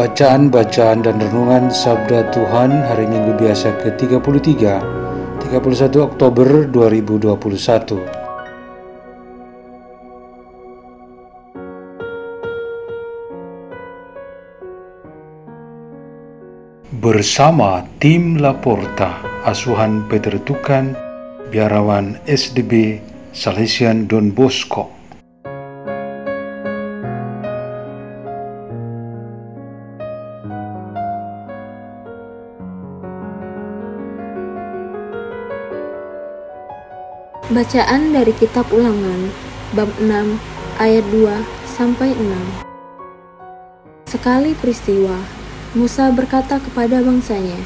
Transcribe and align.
Bacaan-bacaan 0.00 1.04
dan 1.04 1.20
renungan 1.20 1.68
Sabda 1.68 2.32
Tuhan 2.32 2.72
hari 2.72 3.04
Minggu 3.04 3.36
biasa 3.36 3.84
ke-33, 3.84 4.80
31 5.44 5.60
Oktober 6.00 6.64
2021. 6.72 8.00
Bersama 16.96 17.84
tim 18.00 18.40
Laporta, 18.40 19.20
asuhan 19.44 20.08
Peter 20.08 20.40
Tukan, 20.40 20.96
biarawan 21.52 22.16
SDB 22.24 23.04
Salesian 23.36 24.08
Don 24.08 24.32
Bosco. 24.32 24.99
Bacaan 37.50 38.14
dari 38.14 38.30
kitab 38.30 38.70
Ulangan 38.70 39.26
bab 39.74 39.90
6 39.98 40.38
ayat 40.78 41.02
2 41.10 41.34
sampai 41.66 42.14
6. 42.14 42.62
Sekali 44.06 44.54
peristiwa, 44.54 45.18
Musa 45.74 46.14
berkata 46.14 46.62
kepada 46.62 47.02
bangsanya, 47.02 47.58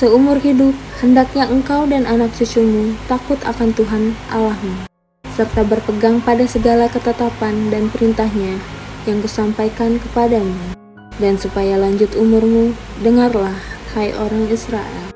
Seumur 0.00 0.40
hidup, 0.40 0.72
hendaknya 1.04 1.44
engkau 1.52 1.84
dan 1.84 2.08
anak 2.08 2.32
cucumu 2.32 2.96
takut 3.12 3.36
akan 3.44 3.76
Tuhan 3.76 4.16
Allahmu, 4.32 4.88
serta 5.36 5.68
berpegang 5.68 6.24
pada 6.24 6.48
segala 6.48 6.88
ketetapan 6.88 7.68
dan 7.68 7.92
perintahnya 7.92 8.56
yang 9.04 9.20
kusampaikan 9.20 10.00
kepadamu. 10.00 10.80
Dan 11.20 11.36
supaya 11.36 11.76
lanjut 11.76 12.08
umurmu, 12.16 12.72
dengarlah, 13.04 13.60
hai 13.92 14.16
orang 14.16 14.48
Israel. 14.48 15.12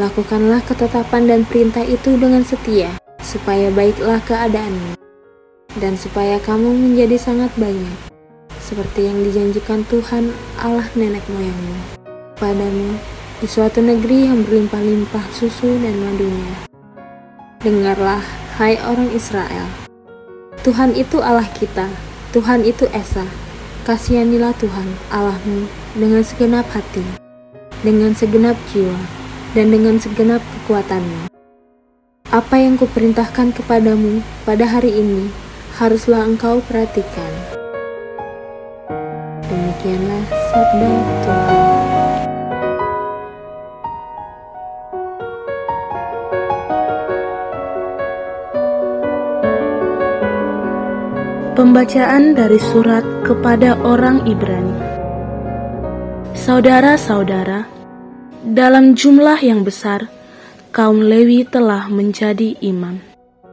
Lakukanlah 0.00 0.64
ketetapan 0.64 1.28
dan 1.28 1.44
perintah 1.44 1.84
itu 1.84 2.16
dengan 2.16 2.40
setia, 2.40 2.96
supaya 3.30 3.70
baiklah 3.70 4.18
keadaanmu, 4.26 4.98
dan 5.78 5.94
supaya 5.94 6.42
kamu 6.42 6.74
menjadi 6.74 7.14
sangat 7.14 7.54
banyak, 7.54 7.94
seperti 8.58 9.06
yang 9.06 9.22
dijanjikan 9.22 9.86
Tuhan 9.86 10.34
Allah 10.58 10.90
nenek 10.98 11.22
moyangmu 11.30 11.78
padamu 12.40 12.96
di 13.38 13.46
suatu 13.46 13.78
negeri 13.84 14.26
yang 14.26 14.42
berlimpah-limpah 14.42 15.24
susu 15.30 15.78
dan 15.78 15.94
madunya. 16.02 16.52
Dengarlah, 17.62 18.24
hai 18.58 18.80
orang 18.82 19.12
Israel, 19.14 19.68
Tuhan 20.66 20.96
itu 20.98 21.22
Allah 21.22 21.46
kita, 21.54 21.86
Tuhan 22.34 22.66
itu 22.66 22.90
Esa. 22.90 23.22
Kasihanilah 23.80 24.52
Tuhan 24.60 24.92
Allahmu 25.08 25.64
dengan 25.96 26.20
segenap 26.20 26.68
hati, 26.68 27.00
dengan 27.80 28.12
segenap 28.12 28.52
jiwa, 28.68 28.96
dan 29.56 29.72
dengan 29.72 29.96
segenap 29.96 30.44
kekuatanmu 30.44 31.29
apa 32.30 32.62
yang 32.62 32.78
kuperintahkan 32.78 33.50
kepadamu 33.58 34.22
pada 34.46 34.62
hari 34.62 34.94
ini 34.94 35.34
haruslah 35.82 36.22
engkau 36.22 36.62
perhatikan. 36.62 37.58
Demikianlah 39.50 40.22
sabda 40.30 40.90
Tuhan. 41.26 41.58
Pembacaan 51.58 52.38
dari 52.38 52.62
surat 52.62 53.02
kepada 53.26 53.74
orang 53.82 54.22
Ibrani. 54.22 54.78
Saudara-saudara, 56.38 57.66
dalam 58.46 58.94
jumlah 58.94 59.36
yang 59.42 59.66
besar, 59.66 60.19
kaum 60.70 61.02
Lewi 61.02 61.46
telah 61.46 61.90
menjadi 61.90 62.56
imam, 62.62 63.02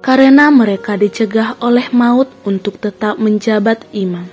karena 0.01 0.53
mereka 0.53 0.95
dicegah 0.95 1.57
oleh 1.59 1.89
maut 1.91 2.29
untuk 2.45 2.77
tetap 2.77 3.17
menjabat 3.17 3.83
imam. 3.91 4.25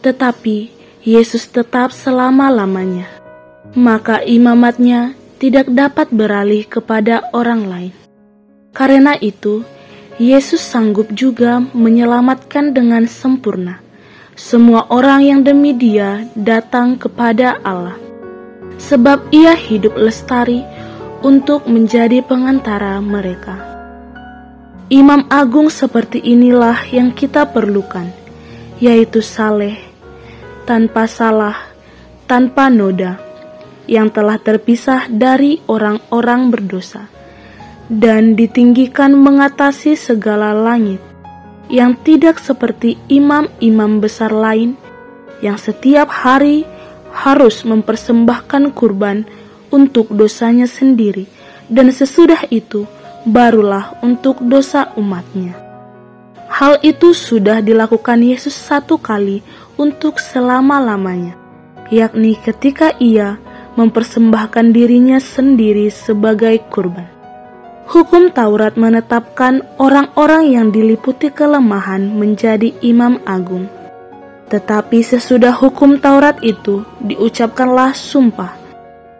Tetapi 0.00 0.72
Yesus 1.04 1.50
tetap 1.50 1.92
selama-lamanya, 1.92 3.10
maka 3.76 4.24
imamatnya 4.24 5.12
tidak 5.36 5.68
dapat 5.70 6.08
beralih 6.10 6.64
kepada 6.64 7.28
orang 7.36 7.68
lain. 7.68 7.94
Karena 8.72 9.18
itu, 9.18 9.66
Yesus 10.16 10.62
sanggup 10.62 11.10
juga 11.12 11.60
menyelamatkan 11.60 12.72
dengan 12.72 13.04
sempurna 13.08 13.90
semua 14.40 14.88
orang 14.88 15.20
yang 15.20 15.40
demi 15.44 15.76
Dia 15.76 16.24
datang 16.32 16.96
kepada 16.96 17.60
Allah, 17.60 18.00
sebab 18.80 19.28
Ia 19.28 19.52
hidup 19.52 20.00
lestari 20.00 20.64
untuk 21.20 21.68
menjadi 21.68 22.24
pengantara 22.24 22.96
mereka. 23.04 23.60
Imam 24.90 25.22
agung 25.30 25.70
seperti 25.70 26.18
inilah 26.18 26.82
yang 26.90 27.14
kita 27.14 27.46
perlukan, 27.46 28.10
yaitu 28.82 29.22
saleh, 29.22 29.78
tanpa 30.66 31.06
salah, 31.06 31.70
tanpa 32.26 32.66
noda, 32.66 33.20
yang 33.86 34.10
telah 34.10 34.40
terpisah 34.42 35.06
dari 35.06 35.62
orang-orang 35.70 36.50
berdosa, 36.50 37.06
dan 37.86 38.34
ditinggikan 38.34 39.14
mengatasi 39.14 39.94
segala 39.94 40.50
langit, 40.50 40.98
yang 41.70 41.94
tidak 42.02 42.42
seperti 42.42 42.98
imam-imam 43.06 44.02
besar 44.02 44.34
lain, 44.34 44.74
yang 45.38 45.54
setiap 45.54 46.10
hari 46.10 46.66
harus 47.14 47.62
mempersembahkan 47.62 48.74
kurban 48.74 49.26
untuk 49.70 50.10
dosanya 50.10 50.66
sendiri, 50.66 51.26
dan 51.70 51.90
sesudah 51.94 52.46
itu 52.50 52.84
barulah 53.24 53.94
untuk 54.02 54.42
dosa 54.42 54.90
umatnya. 54.98 55.54
Hal 56.50 56.82
itu 56.82 57.14
sudah 57.14 57.62
dilakukan 57.62 58.20
Yesus 58.26 58.52
satu 58.52 58.98
kali 58.98 59.40
untuk 59.78 60.18
selama-lamanya, 60.18 61.38
yakni 61.94 62.34
ketika 62.36 62.92
ia 62.98 63.38
mempersembahkan 63.78 64.74
dirinya 64.74 65.22
sendiri 65.22 65.88
sebagai 65.88 66.58
kurban. 66.68 67.06
Hukum 67.90 68.30
Taurat 68.30 68.78
menetapkan 68.78 69.66
orang-orang 69.78 70.54
yang 70.54 70.68
diliputi 70.70 71.30
kelemahan 71.30 72.06
menjadi 72.06 72.70
imam 72.86 73.18
agung. 73.26 73.66
Tetapi 74.50 75.02
sesudah 75.02 75.54
hukum 75.54 75.98
Taurat 75.98 76.38
itu 76.42 76.86
diucapkanlah 77.02 77.94
sumpah 77.94 78.59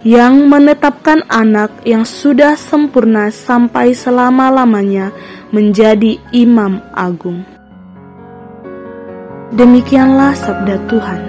yang 0.00 0.48
menetapkan 0.48 1.20
anak 1.28 1.68
yang 1.84 2.08
sudah 2.08 2.56
sempurna 2.56 3.28
sampai 3.28 3.92
selama-lamanya 3.92 5.12
menjadi 5.52 6.16
imam 6.32 6.80
agung. 6.96 7.44
Demikianlah 9.52 10.32
sabda 10.32 10.80
Tuhan. 10.88 11.20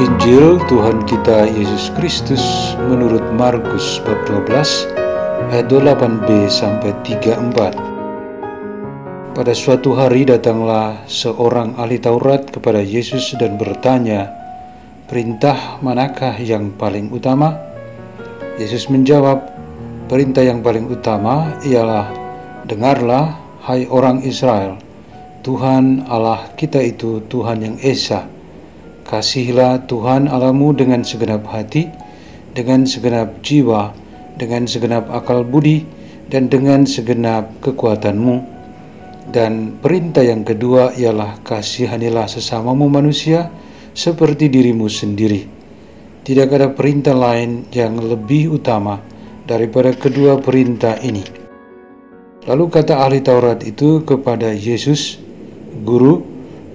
Injil 0.00 0.56
Tuhan 0.72 1.04
kita 1.04 1.44
Yesus 1.44 1.92
Kristus 1.92 2.40
menurut 2.88 3.20
Markus 3.36 4.00
bab 4.00 4.16
12 4.24 5.03
ayat 5.54 5.70
28b 5.70 6.50
sampai 6.50 6.90
34. 7.06 9.38
Pada 9.38 9.54
suatu 9.54 9.94
hari 9.94 10.26
datanglah 10.26 11.06
seorang 11.06 11.78
ahli 11.78 12.02
Taurat 12.02 12.42
kepada 12.50 12.82
Yesus 12.82 13.38
dan 13.38 13.54
bertanya, 13.54 14.34
"Perintah 15.06 15.78
manakah 15.78 16.34
yang 16.42 16.74
paling 16.74 17.06
utama?" 17.14 17.54
Yesus 18.58 18.90
menjawab, 18.90 19.46
"Perintah 20.10 20.42
yang 20.42 20.58
paling 20.58 20.90
utama 20.90 21.54
ialah: 21.62 22.10
Dengarlah, 22.66 23.38
hai 23.70 23.86
orang 23.86 24.26
Israel, 24.26 24.74
Tuhan 25.46 26.10
Allah 26.10 26.50
kita 26.58 26.82
itu 26.82 27.22
Tuhan 27.30 27.62
yang 27.62 27.78
Esa. 27.78 28.26
Kasihilah 29.06 29.86
Tuhan 29.86 30.26
Allahmu 30.26 30.74
dengan 30.74 31.06
segenap 31.06 31.46
hati, 31.46 31.86
dengan 32.50 32.90
segenap 32.90 33.38
jiwa, 33.38 34.02
dengan 34.38 34.66
segenap 34.66 35.10
akal 35.10 35.46
budi, 35.46 35.86
dan 36.28 36.48
dengan 36.48 36.88
segenap 36.88 37.62
kekuatanmu. 37.62 38.54
Dan 39.24 39.80
perintah 39.80 40.20
yang 40.20 40.44
kedua 40.44 40.92
ialah 40.94 41.40
kasihanilah 41.42 42.28
sesamamu 42.28 42.92
manusia 42.92 43.48
seperti 43.96 44.52
dirimu 44.52 44.90
sendiri. 44.90 45.48
Tidak 46.24 46.48
ada 46.48 46.72
perintah 46.72 47.16
lain 47.16 47.68
yang 47.72 47.96
lebih 48.00 48.56
utama 48.56 49.00
daripada 49.44 49.92
kedua 49.96 50.40
perintah 50.40 50.96
ini. 51.00 51.24
Lalu 52.44 52.64
kata 52.68 53.00
ahli 53.00 53.24
Taurat 53.24 53.64
itu 53.64 54.04
kepada 54.04 54.52
Yesus, 54.52 55.16
Guru, 55.84 56.20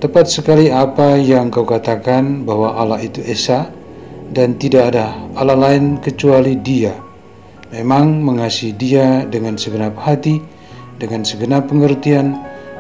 tepat 0.02 0.26
sekali 0.30 0.74
apa 0.74 1.18
yang 1.22 1.54
kau 1.54 1.66
katakan 1.66 2.46
bahwa 2.46 2.74
Allah 2.74 3.02
itu 3.06 3.22
Esa 3.22 3.70
dan 4.34 4.58
tidak 4.58 4.94
ada 4.94 5.14
Allah 5.38 5.58
lain 5.58 6.02
kecuali 6.02 6.58
dia. 6.58 7.09
Memang 7.70 8.26
mengasihi 8.26 8.74
dia 8.74 9.26
dengan 9.30 9.54
segenap 9.54 9.94
hati, 10.02 10.42
dengan 10.98 11.22
segenap 11.22 11.70
pengertian, 11.70 12.34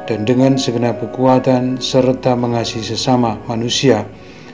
dan 0.09 0.25
dengan 0.25 0.57
segenap 0.57 0.97
kekuatan, 0.97 1.77
serta 1.77 2.33
mengasihi 2.33 2.81
sesama 2.81 3.37
manusia 3.45 4.09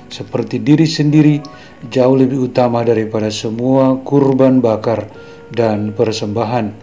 seperti 0.09 0.61
diri 0.61 0.85
sendiri 0.85 1.41
jauh 1.89 2.17
lebih 2.17 2.49
utama 2.49 2.85
daripada 2.85 3.29
semua 3.33 3.97
kurban 4.05 4.61
bakar 4.61 5.09
dan 5.53 5.93
persembahan. 5.93 6.73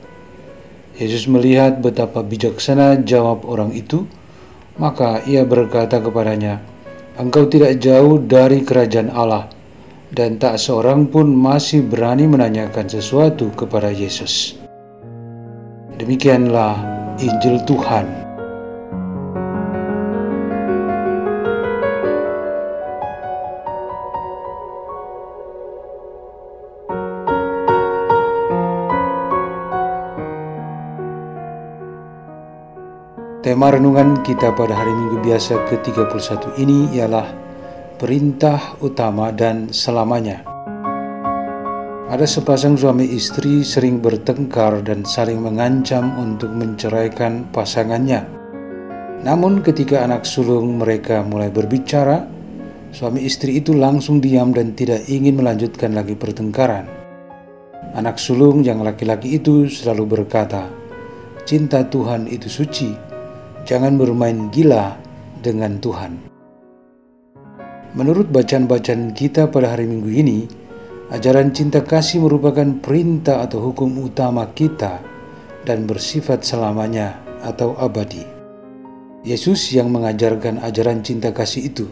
Yesus 0.98 1.26
melihat 1.26 1.80
betapa 1.80 2.20
bijaksana 2.22 3.02
jawab 3.02 3.48
orang 3.48 3.72
itu, 3.72 4.04
maka 4.76 5.24
ia 5.24 5.42
berkata 5.42 5.98
kepadanya, 5.98 6.60
"Engkau 7.16 7.48
tidak 7.48 7.80
jauh 7.80 8.20
dari 8.20 8.62
kerajaan 8.62 9.08
Allah." 9.10 9.48
Dan 10.12 10.36
tak 10.36 10.60
seorang 10.60 11.08
pun 11.08 11.32
masih 11.32 11.88
berani 11.88 12.28
menanyakan 12.28 12.84
sesuatu 12.84 13.48
kepada 13.56 13.88
Yesus. 13.88 14.60
Demikianlah 15.96 16.76
Injil 17.16 17.64
Tuhan. 17.64 18.04
Tema 33.40 33.72
renungan 33.72 34.20
kita 34.20 34.52
pada 34.52 34.76
hari 34.76 34.92
Minggu 34.92 35.24
biasa 35.24 35.56
ke-31 35.72 36.62
ini 36.62 36.92
ialah 36.94 37.41
perintah 38.02 38.74
utama 38.82 39.30
dan 39.30 39.70
selamanya. 39.70 40.42
Ada 42.10 42.26
sepasang 42.26 42.74
suami 42.74 43.06
istri 43.06 43.62
sering 43.62 44.02
bertengkar 44.02 44.82
dan 44.82 45.06
saling 45.06 45.38
mengancam 45.38 46.10
untuk 46.18 46.50
menceraikan 46.50 47.46
pasangannya. 47.54 48.26
Namun 49.22 49.62
ketika 49.62 50.02
anak 50.02 50.26
sulung 50.26 50.82
mereka 50.82 51.22
mulai 51.22 51.54
berbicara, 51.54 52.26
suami 52.90 53.22
istri 53.22 53.62
itu 53.62 53.70
langsung 53.70 54.18
diam 54.18 54.50
dan 54.50 54.74
tidak 54.74 55.06
ingin 55.06 55.38
melanjutkan 55.38 55.94
lagi 55.94 56.18
pertengkaran. 56.18 56.90
Anak 57.94 58.18
sulung 58.18 58.66
yang 58.66 58.82
laki-laki 58.82 59.38
itu 59.38 59.70
selalu 59.70 60.18
berkata, 60.18 60.66
"Cinta 61.46 61.86
Tuhan 61.86 62.26
itu 62.26 62.50
suci." 62.50 63.12
jangan 63.62 63.94
bermain 63.94 64.50
gila 64.50 64.98
dengan 65.42 65.78
Tuhan. 65.78 66.31
Menurut 67.92 68.32
bacaan-bacaan 68.32 69.12
kita 69.12 69.52
pada 69.52 69.76
hari 69.76 69.84
Minggu 69.84 70.08
ini, 70.08 70.38
ajaran 71.12 71.52
cinta 71.52 71.84
kasih 71.84 72.24
merupakan 72.24 72.64
perintah 72.80 73.44
atau 73.44 73.72
hukum 73.72 73.92
utama 74.00 74.48
kita 74.56 75.04
dan 75.68 75.84
bersifat 75.84 76.40
selamanya 76.40 77.20
atau 77.44 77.76
abadi. 77.76 78.24
Yesus 79.22 79.70
yang 79.76 79.92
mengajarkan 79.92 80.64
ajaran 80.64 81.04
cinta 81.04 81.30
kasih 81.30 81.68
itu. 81.68 81.86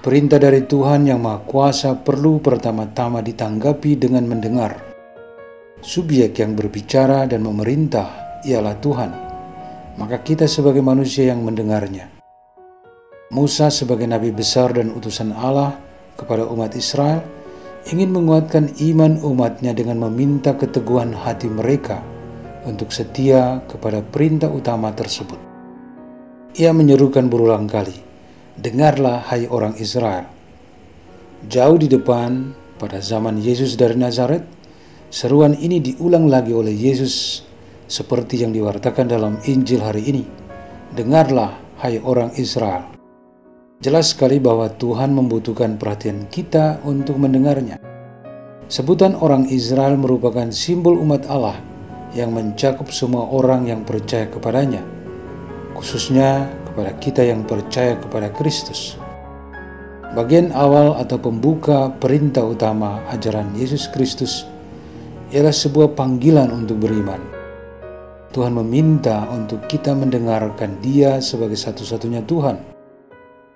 Perintah 0.00 0.38
dari 0.38 0.62
Tuhan 0.64 1.08
yang 1.08 1.20
Maha 1.20 1.42
Kuasa 1.42 1.96
perlu 1.98 2.38
pertama-tama 2.38 3.24
ditanggapi 3.24 3.96
dengan 3.98 4.24
mendengar. 4.28 4.78
Subjek 5.82 6.38
yang 6.38 6.56
berbicara 6.56 7.28
dan 7.28 7.44
memerintah 7.44 8.40
ialah 8.44 8.76
Tuhan 8.80 9.24
maka 9.94 10.20
kita 10.22 10.50
sebagai 10.50 10.82
manusia 10.82 11.30
yang 11.30 11.42
mendengarnya. 11.42 12.13
Musa 13.32 13.72
sebagai 13.72 14.04
nabi 14.04 14.28
besar 14.28 14.76
dan 14.76 14.92
utusan 14.92 15.32
Allah 15.32 15.80
kepada 16.20 16.44
umat 16.44 16.76
Israel 16.76 17.24
ingin 17.88 18.12
menguatkan 18.12 18.76
iman 18.76 19.16
umatnya 19.24 19.72
dengan 19.72 19.96
meminta 20.04 20.52
keteguhan 20.52 21.16
hati 21.16 21.48
mereka 21.48 22.04
untuk 22.68 22.92
setia 22.92 23.64
kepada 23.64 24.04
perintah 24.04 24.52
utama 24.52 24.92
tersebut. 24.92 25.40
Ia 26.60 26.76
menyerukan 26.76 27.28
berulang 27.32 27.64
kali, 27.64 27.96
Dengarlah 28.54 29.24
hai 29.32 29.50
orang 29.50 29.74
Israel. 29.82 30.30
Jauh 31.50 31.74
di 31.80 31.90
depan, 31.90 32.54
pada 32.78 33.02
zaman 33.02 33.42
Yesus 33.42 33.74
dari 33.74 33.98
Nazaret, 33.98 34.46
seruan 35.10 35.58
ini 35.58 35.82
diulang 35.82 36.30
lagi 36.30 36.54
oleh 36.54 36.70
Yesus 36.70 37.42
seperti 37.90 38.46
yang 38.46 38.54
diwartakan 38.54 39.10
dalam 39.10 39.34
Injil 39.50 39.82
hari 39.82 40.06
ini. 40.06 40.24
Dengarlah, 40.94 41.58
hai 41.82 41.98
orang 41.98 42.30
Israel. 42.38 42.93
Jelas 43.84 44.16
sekali 44.16 44.40
bahwa 44.40 44.72
Tuhan 44.80 45.12
membutuhkan 45.12 45.76
perhatian 45.76 46.24
kita 46.32 46.80
untuk 46.88 47.20
mendengarnya. 47.20 47.76
Sebutan 48.64 49.12
orang 49.20 49.44
Israel 49.52 50.00
merupakan 50.00 50.48
simbol 50.48 50.96
umat 51.04 51.28
Allah 51.28 51.60
yang 52.16 52.32
mencakup 52.32 52.88
semua 52.88 53.28
orang 53.28 53.68
yang 53.68 53.84
percaya 53.84 54.24
kepadanya, 54.32 54.80
khususnya 55.76 56.48
kepada 56.64 56.96
kita 56.96 57.28
yang 57.28 57.44
percaya 57.44 58.00
kepada 58.00 58.32
Kristus. 58.32 58.96
Bagian 60.16 60.48
awal 60.56 60.96
atau 60.96 61.20
pembuka 61.20 61.92
perintah 62.00 62.48
utama 62.48 63.04
ajaran 63.12 63.52
Yesus 63.52 63.84
Kristus 63.92 64.48
ialah 65.28 65.52
sebuah 65.52 65.92
panggilan 65.92 66.48
untuk 66.48 66.88
beriman 66.88 67.34
Tuhan 68.34 68.50
meminta 68.50 69.30
untuk 69.30 69.62
kita 69.70 69.94
mendengarkan 69.94 70.82
Dia 70.82 71.22
sebagai 71.22 71.54
satu-satunya 71.54 72.26
Tuhan. 72.26 72.73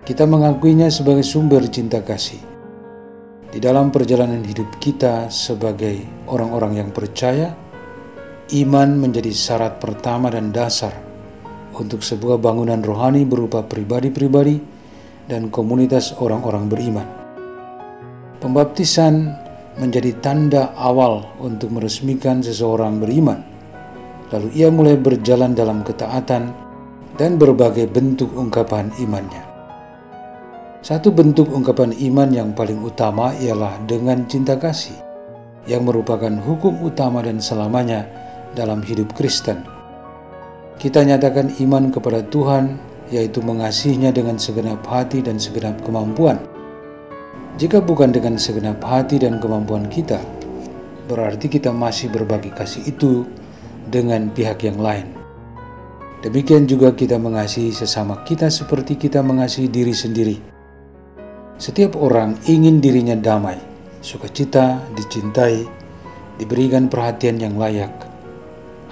Kita 0.09 0.25
mengakuinya 0.25 0.89
sebagai 0.89 1.21
sumber 1.21 1.69
cinta 1.69 2.01
kasih. 2.01 2.41
Di 3.53 3.61
dalam 3.61 3.93
perjalanan 3.93 4.41
hidup 4.41 4.81
kita 4.81 5.29
sebagai 5.29 6.01
orang-orang 6.25 6.81
yang 6.81 6.89
percaya, 6.89 7.53
iman 8.57 8.97
menjadi 8.97 9.29
syarat 9.29 9.77
pertama 9.77 10.33
dan 10.33 10.49
dasar 10.49 10.97
untuk 11.77 12.01
sebuah 12.01 12.41
bangunan 12.41 12.81
rohani 12.81 13.21
berupa 13.21 13.61
pribadi-pribadi 13.61 14.57
dan 15.29 15.53
komunitas 15.53 16.17
orang-orang 16.17 16.65
beriman. 16.65 17.07
Pembaptisan 18.41 19.29
menjadi 19.77 20.17
tanda 20.25 20.73
awal 20.73 21.37
untuk 21.37 21.69
meresmikan 21.69 22.41
seseorang 22.41 22.97
beriman 22.97 23.59
Lalu 24.29 24.47
ia 24.53 24.69
mulai 24.69 24.93
berjalan 24.93 25.57
dalam 25.57 25.81
ketaatan 25.81 26.53
dan 27.17 27.31
berbagai 27.41 27.89
bentuk 27.89 28.29
ungkapan 28.37 28.93
imannya. 29.01 29.48
Satu 30.79 31.11
bentuk 31.11 31.51
ungkapan 31.51 31.91
iman 31.91 32.31
yang 32.31 32.49
paling 32.55 32.79
utama 32.79 33.35
ialah 33.35 33.83
dengan 33.83 34.23
cinta 34.31 34.55
kasih, 34.55 34.95
yang 35.67 35.83
merupakan 35.83 36.31
hukum 36.31 36.79
utama 36.79 37.19
dan 37.19 37.43
selamanya 37.43 38.07
dalam 38.55 38.79
hidup 38.79 39.11
Kristen. 39.11 39.59
Kita 40.79 41.03
nyatakan 41.03 41.51
iman 41.59 41.91
kepada 41.91 42.23
Tuhan, 42.31 42.79
yaitu 43.11 43.43
mengasihinya 43.43 44.15
dengan 44.15 44.39
segenap 44.39 44.79
hati 44.87 45.19
dan 45.19 45.35
segenap 45.35 45.75
kemampuan. 45.83 46.39
Jika 47.59 47.83
bukan 47.83 48.15
dengan 48.15 48.39
segenap 48.39 48.79
hati 48.79 49.19
dan 49.19 49.43
kemampuan 49.43 49.83
kita, 49.91 50.23
berarti 51.11 51.51
kita 51.51 51.75
masih 51.75 52.07
berbagi 52.07 52.55
kasih 52.55 52.87
itu 52.87 53.27
dengan 53.91 54.31
pihak 54.31 54.63
yang 54.63 54.79
lain. 54.79 55.11
Demikian 56.23 56.71
juga 56.71 56.95
kita 56.95 57.19
mengasihi 57.19 57.75
sesama 57.75 58.23
kita 58.23 58.47
seperti 58.47 58.95
kita 58.95 59.19
mengasihi 59.19 59.67
diri 59.67 59.91
sendiri. 59.91 60.58
Setiap 61.59 61.99
orang 61.99 62.39
ingin 62.47 62.79
dirinya 62.79 63.19
damai, 63.19 63.59
sukacita, 63.99 64.79
dicintai, 64.95 65.67
diberikan 66.39 66.87
perhatian 66.87 67.35
yang 67.35 67.59
layak. 67.59 67.91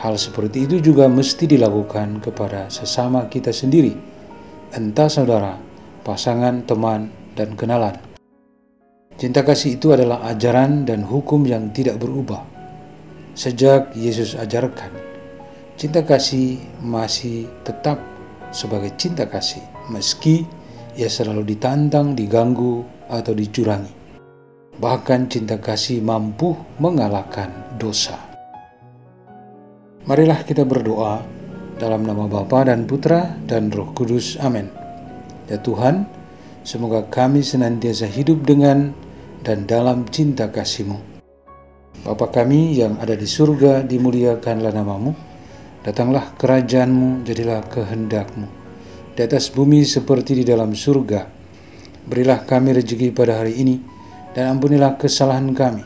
Hal 0.03 0.19
seperti 0.19 0.67
itu 0.67 0.83
juga 0.83 1.07
mesti 1.07 1.47
dilakukan 1.47 2.19
kepada 2.19 2.67
sesama 2.67 3.31
kita 3.31 3.55
sendiri, 3.55 3.95
entah 4.75 5.07
saudara, 5.07 5.55
pasangan, 6.03 6.67
teman, 6.67 7.07
dan 7.39 7.55
kenalan. 7.55 7.95
Cinta 9.15 9.41
kasih 9.41 9.79
itu 9.79 9.95
adalah 9.95 10.27
ajaran 10.27 10.85
dan 10.85 11.01
hukum 11.07 11.47
yang 11.47 11.71
tidak 11.71 11.97
berubah 11.97 12.57
sejak 13.37 13.93
Yesus 13.93 14.33
ajarkan. 14.33 14.89
Cinta 15.77 16.01
kasih 16.01 16.57
masih 16.81 17.45
tetap 17.61 18.01
sebagai 18.49 18.91
cinta 18.97 19.29
kasih, 19.29 19.61
meski 19.93 20.49
ia 20.97 21.07
selalu 21.07 21.45
ditantang, 21.53 22.17
diganggu, 22.17 22.81
atau 23.07 23.31
dicurangi. 23.37 23.93
Bahkan 24.77 25.29
cinta 25.29 25.61
kasih 25.61 26.01
mampu 26.01 26.57
mengalahkan 26.81 27.77
dosa. 27.77 28.17
Marilah 30.09 30.41
kita 30.41 30.65
berdoa 30.65 31.21
dalam 31.77 32.01
nama 32.05 32.25
Bapa 32.25 32.65
dan 32.65 32.89
Putra 32.89 33.37
dan 33.45 33.69
Roh 33.69 33.93
Kudus. 33.93 34.41
Amin. 34.41 34.69
Ya 35.45 35.61
Tuhan, 35.61 36.09
semoga 36.65 37.05
kami 37.07 37.45
senantiasa 37.45 38.09
hidup 38.09 38.41
dengan 38.43 38.91
dan 39.45 39.69
dalam 39.69 40.09
cinta 40.09 40.49
kasih-Mu. 40.49 40.97
Bapa 42.05 42.29
kami 42.29 42.77
yang 42.77 42.97
ada 42.97 43.13
di 43.13 43.25
surga, 43.25 43.85
dimuliakanlah 43.85 44.73
namamu. 44.73 45.13
Datanglah 45.85 46.35
kerajaanmu, 46.35 47.23
jadilah 47.23 47.63
kehendakmu. 47.69 48.56
Di 49.17 49.25
atas 49.25 49.49
bumi 49.49 49.81
seperti 49.81 50.37
di 50.37 50.45
dalam 50.45 50.77
surga. 50.77 51.25
Berilah 52.05 52.45
kami 52.45 52.77
rezeki 52.77 53.09
pada 53.17 53.41
hari 53.41 53.57
ini, 53.57 53.81
dan 54.37 54.53
ampunilah 54.53 55.01
kesalahan 55.01 55.57
kami. 55.57 55.81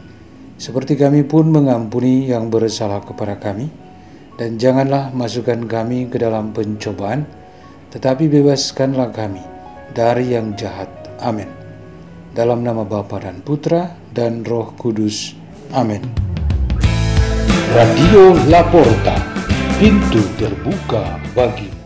Seperti 0.60 1.00
kami 1.00 1.24
pun 1.24 1.48
mengampuni 1.48 2.28
yang 2.28 2.52
bersalah 2.52 3.00
kepada 3.00 3.40
kami. 3.40 3.72
Dan 4.36 4.60
janganlah 4.60 5.16
masukkan 5.16 5.64
kami 5.64 6.12
ke 6.12 6.20
dalam 6.20 6.52
pencobaan, 6.52 7.24
tetapi 7.96 8.28
bebaskanlah 8.28 9.16
kami 9.16 9.40
dari 9.96 10.36
yang 10.36 10.52
jahat. 10.60 10.92
Amin. 11.24 11.48
Dalam 12.36 12.68
nama 12.68 12.84
Bapa 12.84 13.16
dan 13.24 13.40
Putra 13.40 13.96
dan 14.12 14.44
Roh 14.44 14.76
Kudus. 14.76 15.40
Amin. 15.72 16.04
Radio 17.72 18.36
Laporta, 18.52 19.16
pintu 19.80 20.20
terbuka 20.36 21.16
bagimu. 21.32 21.81